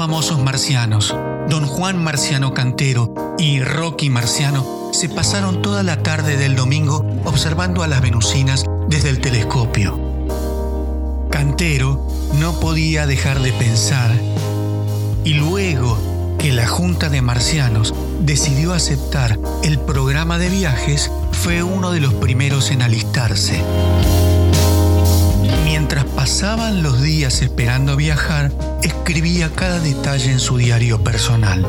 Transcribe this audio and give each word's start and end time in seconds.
famosos 0.00 0.42
marcianos, 0.42 1.14
don 1.50 1.66
Juan 1.66 2.02
Marciano 2.02 2.54
Cantero 2.54 3.34
y 3.38 3.60
Rocky 3.60 4.08
Marciano, 4.08 4.88
se 4.94 5.10
pasaron 5.10 5.60
toda 5.60 5.82
la 5.82 6.02
tarde 6.02 6.38
del 6.38 6.56
domingo 6.56 7.04
observando 7.26 7.82
a 7.82 7.86
las 7.86 8.00
venusinas 8.00 8.64
desde 8.88 9.10
el 9.10 9.20
telescopio. 9.20 10.00
Cantero 11.30 12.08
no 12.38 12.58
podía 12.60 13.06
dejar 13.06 13.40
de 13.40 13.52
pensar 13.52 14.10
y 15.22 15.34
luego 15.34 15.98
que 16.38 16.50
la 16.54 16.66
Junta 16.66 17.10
de 17.10 17.20
Marcianos 17.20 17.94
decidió 18.20 18.72
aceptar 18.72 19.38
el 19.62 19.78
programa 19.78 20.38
de 20.38 20.48
viajes, 20.48 21.12
fue 21.32 21.62
uno 21.62 21.90
de 21.92 22.00
los 22.00 22.14
primeros 22.14 22.70
en 22.70 22.80
alistarse. 22.80 23.62
Mientras 25.70 26.04
pasaban 26.04 26.82
los 26.82 27.00
días 27.00 27.42
esperando 27.42 27.94
viajar, 27.94 28.50
escribía 28.82 29.52
cada 29.52 29.78
detalle 29.78 30.32
en 30.32 30.40
su 30.40 30.56
diario 30.56 31.04
personal. 31.04 31.64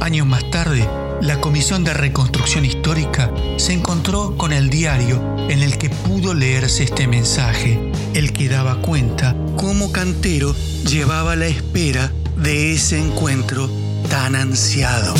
Años 0.00 0.26
más 0.26 0.50
tarde, 0.50 0.86
la 1.22 1.40
Comisión 1.40 1.82
de 1.82 1.94
Reconstrucción 1.94 2.66
Histórica 2.66 3.32
se 3.56 3.72
encontró 3.72 4.36
con 4.36 4.52
el 4.52 4.68
diario 4.68 5.18
en 5.48 5.62
el 5.62 5.78
que 5.78 5.88
pudo 5.88 6.34
leerse 6.34 6.84
este 6.84 7.08
mensaje, 7.08 7.90
el 8.12 8.34
que 8.34 8.50
daba 8.50 8.82
cuenta 8.82 9.34
cómo 9.56 9.90
Cantero 9.90 10.54
llevaba 10.86 11.36
la 11.36 11.46
espera 11.46 12.12
de 12.36 12.74
ese 12.74 12.98
encuentro 12.98 13.70
tan 14.10 14.36
ansiado. 14.36 15.14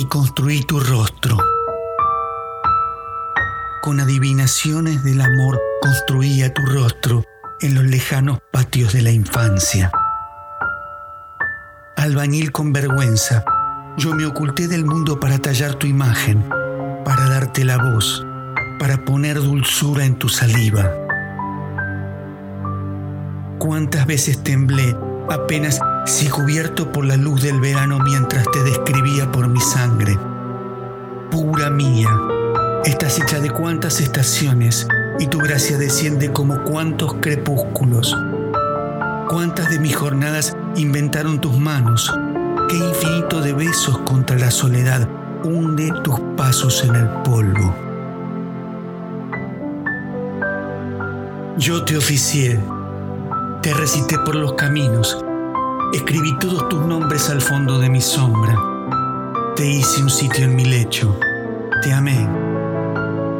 Y 0.00 0.06
construí 0.06 0.62
tu 0.62 0.80
rostro. 0.80 1.36
Con 3.82 4.00
adivinaciones 4.00 5.04
del 5.04 5.20
amor 5.20 5.60
construía 5.82 6.54
tu 6.54 6.62
rostro 6.62 7.22
en 7.60 7.74
los 7.74 7.84
lejanos 7.84 8.38
patios 8.50 8.94
de 8.94 9.02
la 9.02 9.10
infancia. 9.10 9.92
Albañil 11.98 12.50
con 12.50 12.72
vergüenza, 12.72 13.44
yo 13.98 14.14
me 14.14 14.24
oculté 14.24 14.68
del 14.68 14.86
mundo 14.86 15.20
para 15.20 15.38
tallar 15.38 15.74
tu 15.74 15.86
imagen, 15.86 16.48
para 17.04 17.28
darte 17.28 17.66
la 17.66 17.76
voz 17.76 18.24
para 18.78 19.04
poner 19.04 19.36
dulzura 19.36 20.06
en 20.06 20.14
tu 20.18 20.30
saliva. 20.30 20.90
Cuántas 23.58 24.06
veces 24.06 24.42
temblé 24.42 24.96
apenas 25.28 25.78
si 26.06 26.28
cubierto 26.28 26.90
por 26.92 27.04
la 27.04 27.16
luz 27.16 27.42
del 27.42 27.60
verano 27.60 27.98
mientras 27.98 28.44
te 28.50 28.62
describía 28.62 29.30
por 29.30 29.48
mi 29.48 29.60
sangre. 29.60 30.18
Pura 31.30 31.70
mía, 31.70 32.08
estás 32.84 33.18
hecha 33.18 33.40
de 33.40 33.50
cuántas 33.50 34.00
estaciones 34.00 34.86
y 35.18 35.26
tu 35.26 35.38
gracia 35.38 35.78
desciende 35.78 36.32
como 36.32 36.62
cuántos 36.64 37.14
crepúsculos. 37.14 38.16
Cuántas 39.28 39.70
de 39.70 39.78
mis 39.78 39.94
jornadas 39.94 40.56
inventaron 40.76 41.40
tus 41.40 41.56
manos. 41.56 42.12
Qué 42.68 42.76
infinito 42.76 43.40
de 43.40 43.52
besos 43.52 43.98
contra 43.98 44.36
la 44.36 44.50
soledad 44.50 45.08
hunde 45.44 45.92
tus 46.02 46.18
pasos 46.36 46.84
en 46.84 46.96
el 46.96 47.08
polvo. 47.22 47.74
Yo 51.56 51.84
te 51.84 51.96
oficié, 51.96 52.58
te 53.62 53.74
recité 53.74 54.18
por 54.18 54.34
los 54.34 54.54
caminos, 54.54 55.22
escribí 55.92 56.36
todos 56.38 56.68
tus 56.68 56.80
nombres 56.86 57.28
al 57.30 57.40
fondo 57.40 57.78
de 57.78 57.88
mi 57.88 58.00
sombra, 58.00 58.56
te 59.56 59.66
hice 59.66 60.02
un 60.02 60.10
sitio 60.10 60.44
en 60.44 60.54
mi 60.54 60.64
lecho, 60.64 61.18
te 61.82 61.92
amé, 61.92 62.28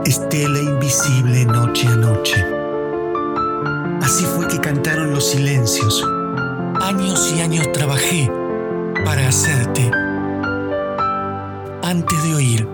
estela 0.04 0.58
invisible 0.58 1.44
noche 1.44 1.86
a 1.86 1.96
noche. 1.96 2.44
Así 4.02 4.25
fue 4.25 4.48
que 4.48 4.58
cantaron 4.58 5.12
los 5.12 5.25
silencios. 5.25 6.04
Años 6.80 7.32
y 7.36 7.41
años 7.41 7.70
trabajé 7.72 8.30
para 9.04 9.28
hacerte, 9.28 9.91
antes 11.82 12.22
de 12.25 12.34
oír 12.34 12.69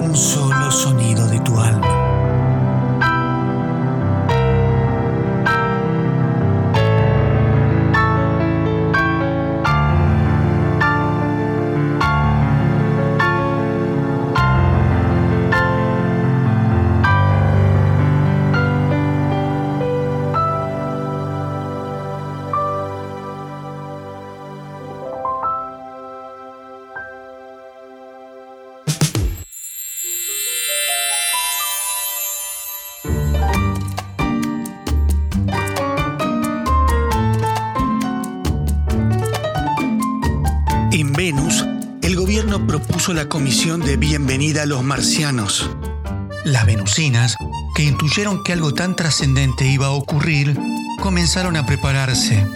un 0.00 0.16
solo 0.16 0.70
sonido 0.70 1.26
de 1.26 1.40
tu 1.40 1.58
alma. 1.58 1.95
Propuso 42.66 43.12
la 43.14 43.28
comisión 43.28 43.80
de 43.80 43.96
bienvenida 43.96 44.62
a 44.62 44.66
los 44.66 44.84
marcianos. 44.84 45.68
Las 46.44 46.66
venusinas, 46.66 47.36
que 47.74 47.82
intuyeron 47.82 48.44
que 48.44 48.52
algo 48.52 48.72
tan 48.72 48.94
trascendente 48.94 49.66
iba 49.66 49.86
a 49.86 49.90
ocurrir, 49.90 50.56
comenzaron 51.00 51.56
a 51.56 51.66
prepararse. 51.66 52.46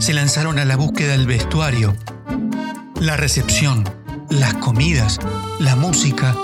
Se 0.00 0.12
lanzaron 0.14 0.58
a 0.58 0.64
la 0.64 0.76
búsqueda 0.76 1.12
del 1.12 1.26
vestuario, 1.26 1.94
la 3.00 3.16
recepción, 3.16 3.84
las 4.30 4.54
comidas, 4.54 5.20
la 5.60 5.76
música, 5.76 6.34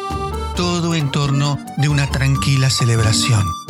todo 0.55 0.95
en 0.95 1.11
torno 1.11 1.59
de 1.79 1.89
una 1.89 2.09
tranquila 2.09 2.71
celebración. 2.71 3.62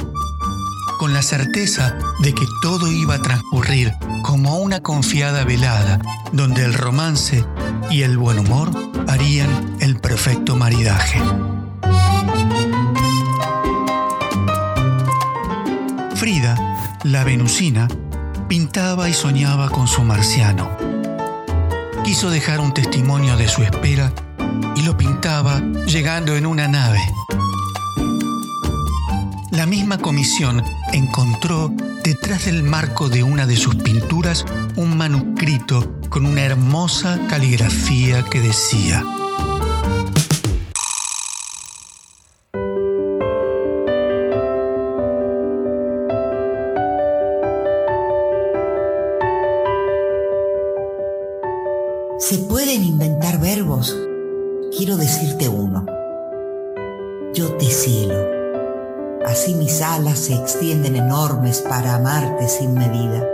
Con 0.99 1.13
la 1.13 1.23
certeza 1.23 1.99
de 2.21 2.33
que 2.33 2.47
todo 2.63 2.91
iba 2.91 3.15
a 3.15 3.23
transcurrir 3.23 3.93
como 4.23 4.59
una 4.59 4.81
confiada 4.81 5.45
velada, 5.45 6.01
donde 6.33 6.65
el 6.65 6.75
romance 6.75 7.45
y 7.91 8.03
el 8.03 8.17
buen 8.17 8.39
humor 8.39 8.71
harían 9.09 9.77
el 9.81 9.99
perfecto 9.99 10.57
maridaje. 10.57 11.21
Frida, 16.15 16.57
la 17.03 17.25
venusina, 17.25 17.89
pintaba 18.49 19.09
y 19.09 19.13
soñaba 19.13 19.71
con 19.71 19.89
su 19.89 20.03
marciano. 20.03 20.71
Quiso 22.05 22.31
dejar 22.31 22.61
un 22.61 22.73
testimonio 22.73 23.37
de 23.37 23.49
su 23.49 23.63
espera 23.63 24.13
y 24.77 24.83
lo 24.83 24.97
pintaba 24.97 25.61
llegando 25.87 26.37
en 26.37 26.47
una 26.47 26.69
nave. 26.69 27.01
La 29.53 29.67
misma 29.67 29.99
comisión 29.99 30.63
encontró 30.95 31.71
detrás 32.03 32.47
del 32.47 32.63
marco 32.63 33.11
de 33.11 33.23
una 33.23 33.47
de 33.47 33.57
sus 33.57 33.75
pinturas 33.75 34.47
un 34.77 34.97
manuscrito 34.97 35.95
con 36.09 36.25
una 36.25 36.41
hermosa 36.43 37.21
caligrafía 37.29 38.25
que 38.25 38.41
decía, 38.41 39.05
¿Se 52.19 52.39
pueden 52.39 52.85
inventar 52.85 53.39
verbos? 53.39 53.95
Quiero 54.75 54.97
decirte 54.97 55.51
uno. 55.51 55.85
Yo 57.35 57.53
te 57.59 57.67
cielo. 57.67 58.32
Así 59.27 59.55
mis 59.55 59.81
alas 59.83 60.19
se 60.19 60.35
extienden 60.35 60.97
enormes 60.97 61.61
para 61.61 61.95
amarte 61.95 62.49
sin 62.49 62.75
medida. 62.75 63.25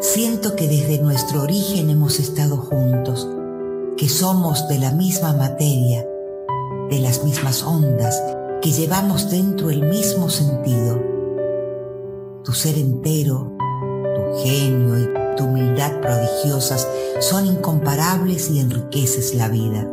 Siento 0.00 0.56
que 0.56 0.66
desde 0.66 0.98
nuestro 0.98 1.42
origen 1.42 1.90
hemos 1.90 2.18
estado 2.18 2.56
juntos, 2.56 3.28
que 3.98 4.08
somos 4.08 4.66
de 4.68 4.78
la 4.78 4.90
misma 4.92 5.34
materia, 5.34 6.06
de 6.88 6.98
las 7.00 7.22
mismas 7.22 7.62
ondas, 7.62 8.20
que 8.62 8.70
llevamos 8.70 9.30
dentro 9.30 9.70
el 9.70 9.82
mismo 9.82 10.30
sentido. 10.30 11.00
Tu 12.42 12.52
ser 12.52 12.78
entero, 12.78 13.52
tu 14.14 14.42
genio 14.42 14.98
y 14.98 15.36
tu 15.36 15.44
humildad 15.44 16.00
prodigiosas 16.00 16.88
son 17.20 17.46
incomparables 17.46 18.50
y 18.50 18.60
enriqueces 18.60 19.34
la 19.34 19.48
vida. 19.48 19.86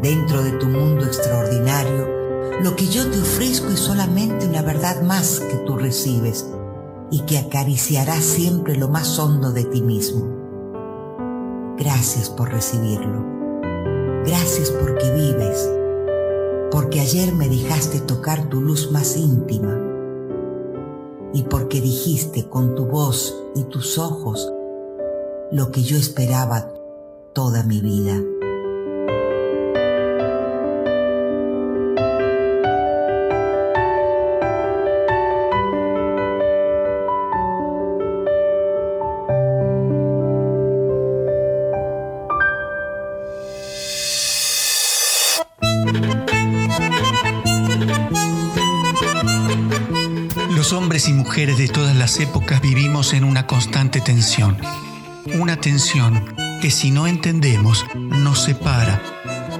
Dentro 0.00 0.42
de 0.42 0.52
tu 0.52 0.66
mundo 0.66 1.04
extraordinario, 1.04 2.21
lo 2.62 2.76
que 2.76 2.86
yo 2.86 3.10
te 3.10 3.20
ofrezco 3.20 3.68
es 3.68 3.80
solamente 3.80 4.46
una 4.46 4.62
verdad 4.62 5.02
más 5.02 5.40
que 5.40 5.56
tú 5.66 5.76
recibes 5.76 6.46
y 7.10 7.20
que 7.20 7.38
acariciará 7.38 8.16
siempre 8.20 8.76
lo 8.76 8.88
más 8.88 9.18
hondo 9.18 9.52
de 9.52 9.64
ti 9.64 9.82
mismo. 9.82 10.26
Gracias 11.78 12.30
por 12.30 12.50
recibirlo. 12.50 13.24
Gracias 14.24 14.70
porque 14.70 15.10
vives. 15.12 15.68
porque 16.70 17.00
ayer 17.00 17.34
me 17.34 17.50
dejaste 17.50 18.00
tocar 18.00 18.48
tu 18.48 18.62
luz 18.62 18.90
más 18.90 19.16
íntima 19.18 19.78
y 21.34 21.42
porque 21.42 21.82
dijiste 21.82 22.48
con 22.48 22.74
tu 22.74 22.86
voz 22.86 23.36
y 23.54 23.64
tus 23.64 23.98
ojos 23.98 24.50
lo 25.50 25.70
que 25.70 25.82
yo 25.82 25.98
esperaba 25.98 26.70
toda 27.34 27.62
mi 27.62 27.80
vida. 27.80 28.18
Hombres 50.72 51.06
y 51.06 51.12
mujeres 51.12 51.58
de 51.58 51.68
todas 51.68 51.94
las 51.94 52.18
épocas 52.18 52.62
vivimos 52.62 53.12
en 53.12 53.24
una 53.24 53.46
constante 53.46 54.00
tensión. 54.00 54.56
Una 55.34 55.56
tensión 55.56 56.34
que 56.62 56.70
si 56.70 56.90
no 56.90 57.06
entendemos 57.06 57.84
nos 57.94 58.44
separa, 58.44 59.02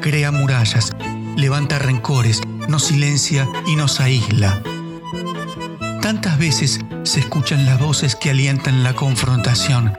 crea 0.00 0.32
murallas, 0.32 0.90
levanta 1.36 1.78
rencores, 1.78 2.40
nos 2.66 2.84
silencia 2.84 3.46
y 3.66 3.76
nos 3.76 4.00
aísla. 4.00 4.62
Tantas 6.00 6.38
veces 6.38 6.80
se 7.02 7.20
escuchan 7.20 7.66
las 7.66 7.78
voces 7.78 8.16
que 8.16 8.30
alientan 8.30 8.82
la 8.82 8.94
confrontación. 8.94 9.92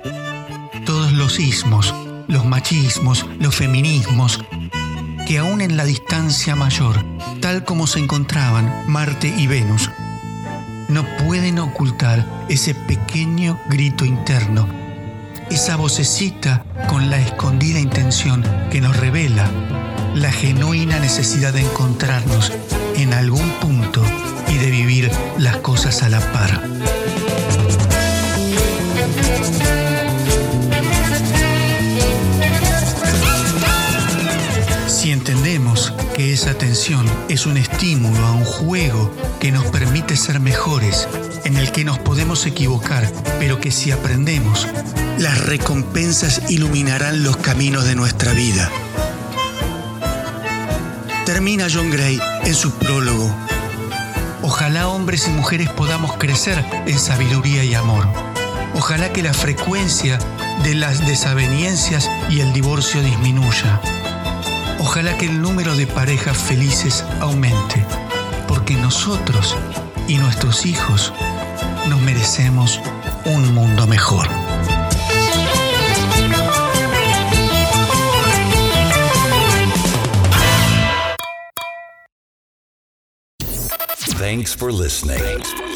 Todos 0.83 1.11
los 1.11 1.39
ismos, 1.39 1.93
los 2.27 2.43
machismos, 2.45 3.27
los 3.39 3.55
feminismos, 3.55 4.43
que 5.27 5.37
aún 5.37 5.61
en 5.61 5.77
la 5.77 5.85
distancia 5.85 6.55
mayor, 6.55 7.05
tal 7.39 7.63
como 7.65 7.85
se 7.85 7.99
encontraban 7.99 8.85
Marte 8.87 9.31
y 9.37 9.45
Venus, 9.45 9.91
no 10.93 11.03
pueden 11.17 11.57
ocultar 11.57 12.23
ese 12.49 12.75
pequeño 12.75 13.59
grito 13.67 14.05
interno, 14.05 14.67
esa 15.49 15.75
vocecita 15.75 16.63
con 16.87 17.09
la 17.09 17.17
escondida 17.17 17.79
intención 17.79 18.45
que 18.69 18.79
nos 18.79 18.95
revela 18.95 19.49
la 20.13 20.31
genuina 20.31 20.99
necesidad 20.99 21.51
de 21.51 21.61
encontrarnos 21.61 22.51
en 22.95 23.11
algún 23.13 23.49
punto 23.59 24.03
y 24.47 24.57
de 24.57 24.69
vivir 24.69 25.09
las 25.39 25.57
cosas 25.57 26.03
a 26.03 26.09
la 26.09 26.19
par. 26.31 26.61
Que 36.15 36.33
esa 36.33 36.53
tensión 36.53 37.05
es 37.29 37.45
un 37.45 37.57
estímulo 37.57 38.25
a 38.25 38.33
un 38.33 38.45
juego 38.45 39.11
que 39.39 39.51
nos 39.51 39.65
permite 39.65 40.15
ser 40.15 40.39
mejores, 40.39 41.07
en 41.43 41.57
el 41.57 41.71
que 41.71 41.83
nos 41.83 41.99
podemos 41.99 42.45
equivocar, 42.45 43.11
pero 43.39 43.59
que 43.59 43.71
si 43.71 43.91
aprendemos, 43.91 44.67
las 45.17 45.45
recompensas 45.45 46.49
iluminarán 46.49 47.23
los 47.23 47.37
caminos 47.37 47.85
de 47.85 47.95
nuestra 47.95 48.33
vida. 48.33 48.69
Termina 51.25 51.67
John 51.71 51.89
Gray 51.89 52.19
en 52.43 52.53
su 52.53 52.71
prólogo. 52.71 53.33
Ojalá 54.41 54.87
hombres 54.87 55.27
y 55.27 55.31
mujeres 55.31 55.69
podamos 55.69 56.17
crecer 56.17 56.63
en 56.85 56.99
sabiduría 56.99 57.63
y 57.63 57.73
amor. 57.75 58.07
Ojalá 58.75 59.13
que 59.13 59.23
la 59.23 59.33
frecuencia 59.33 60.19
de 60.63 60.75
las 60.75 61.05
desavenencias 61.05 62.09
y 62.29 62.41
el 62.41 62.53
divorcio 62.53 63.01
disminuya 63.01 63.81
Ojalá 64.83 65.17
que 65.17 65.25
el 65.25 65.41
número 65.41 65.75
de 65.77 65.87
parejas 65.87 66.37
felices 66.37 67.05
aumente, 67.21 67.83
porque 68.49 68.75
nosotros 68.75 69.55
y 70.09 70.17
nuestros 70.17 70.65
hijos 70.65 71.13
nos 71.87 72.01
merecemos 72.01 72.81
un 73.25 73.53
mundo 73.53 73.87
mejor. 73.87 74.27
Thanks 84.19 84.53
for 84.53 84.71
listening. 84.71 85.72